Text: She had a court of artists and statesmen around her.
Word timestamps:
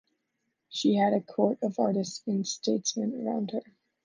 She 0.69 0.95
had 0.95 1.13
a 1.13 1.21
court 1.21 1.59
of 1.61 1.77
artists 1.79 2.23
and 2.25 2.47
statesmen 2.47 3.13
around 3.21 3.51
her. 3.51 3.61